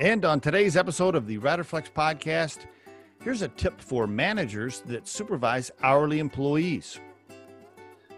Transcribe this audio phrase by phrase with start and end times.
[0.00, 2.66] And on today's episode of the Riderflex podcast,
[3.20, 7.00] here's a tip for managers that supervise hourly employees.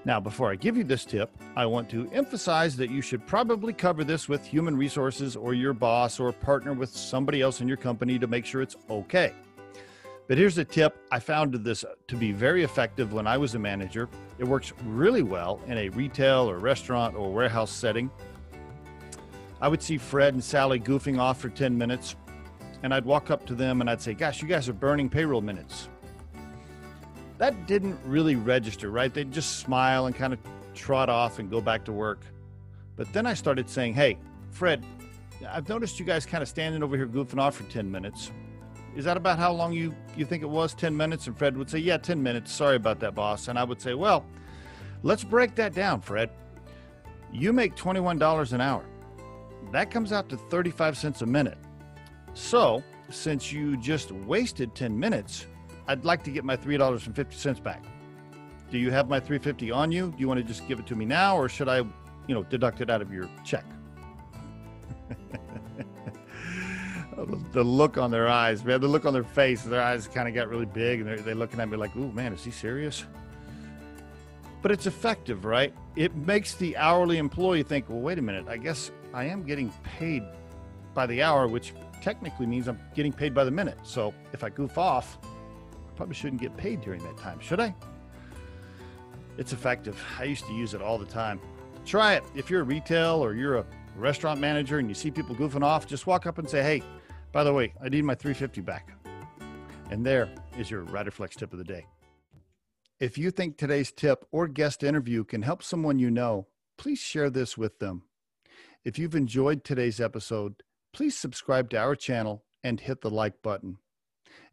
[0.05, 3.73] Now, before I give you this tip, I want to emphasize that you should probably
[3.73, 7.79] cover this with human resources or your boss or partner with somebody else in your
[7.79, 9.33] company to make sure it's okay.
[10.29, 13.59] But here's a tip I found this to be very effective when I was a
[13.59, 14.11] manager.
[14.39, 18.11] It works really well in a retail or restaurant or warehouse setting.
[19.61, 22.17] I would see Fred and Sally goofing off for 10 minutes,
[22.83, 25.43] and I'd walk up to them and I'd say, Gosh, you guys are burning payroll
[25.43, 25.89] minutes.
[27.39, 29.13] That didn't really register, right?
[29.13, 30.39] They'd just smile and kind of
[30.75, 32.25] trot off and go back to work.
[32.97, 34.19] But then I started saying, Hey,
[34.51, 34.85] Fred,
[35.49, 38.31] I've noticed you guys kind of standing over here goofing off for 10 minutes.
[38.97, 40.75] Is that about how long you, you think it was?
[40.75, 41.27] 10 minutes?
[41.27, 42.51] And Fred would say, Yeah, 10 minutes.
[42.51, 43.49] Sorry about that, boss.
[43.49, 44.25] And I would say, Well,
[45.03, 46.31] let's break that down, Fred.
[47.31, 48.85] You make $21 an hour
[49.73, 51.59] that comes out to 35 cents a minute.
[52.35, 55.47] So, since you just wasted 10 minutes,
[55.87, 57.85] I'd like to get my $3.50 back.
[58.71, 60.13] Do you have my 350 on you?
[60.13, 62.45] Do you want to just give it to me now or should I, you know,
[62.45, 63.65] deduct it out of your check?
[67.53, 70.35] the look on their eyes, man, the look on their face, their eyes kind of
[70.35, 73.05] got really big and they're, they're looking at me like, "Ooh, man, is he serious?"
[74.63, 75.75] But it's effective, right?
[75.97, 78.47] It makes the hourly employee think, "Well, wait a minute.
[78.49, 80.23] I guess I am getting paid
[80.95, 83.79] by the hour, which technically means I'm getting paid by the minute.
[83.83, 87.75] So if I goof off, I probably shouldn't get paid during that time, should I?
[89.39, 90.03] It's effective.
[90.19, 91.41] I used to use it all the time.
[91.87, 92.25] Try it.
[92.35, 93.67] If you're a retail or you're a
[93.97, 96.83] restaurant manager and you see people goofing off, just walk up and say, hey,
[97.33, 98.93] by the way, I need my 350 back.
[99.91, 101.87] And there is your Riderflex tip of the day.
[103.01, 107.31] If you think today's tip or guest interview can help someone you know, please share
[107.31, 108.03] this with them.
[108.85, 110.63] If you've enjoyed today's episode,
[110.93, 113.79] please subscribe to our channel and hit the like button.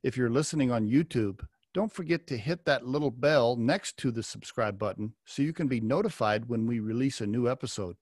[0.02, 4.24] If you're listening on YouTube, don't forget to hit that little bell next to the
[4.24, 7.98] subscribe button so you can be notified when we release a new episode.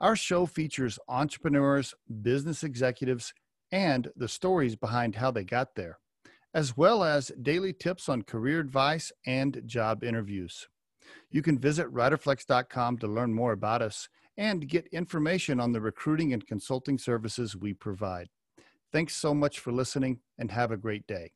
[0.00, 3.32] Our show features entrepreneurs, business executives,
[3.70, 6.00] and the stories behind how they got there,
[6.54, 10.68] as well as daily tips on career advice and job interviews.
[11.30, 16.32] You can visit riderflex.com to learn more about us and get information on the recruiting
[16.32, 18.28] and consulting services we provide.
[18.92, 21.32] Thanks so much for listening and have a great day.